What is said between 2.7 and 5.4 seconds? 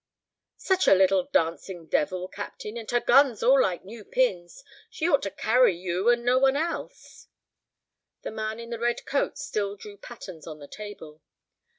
and her guns all like new pins. She ought to